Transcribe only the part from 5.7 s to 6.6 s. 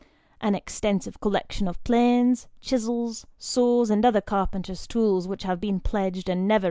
pledged, and never 140 Sketches by 13 02.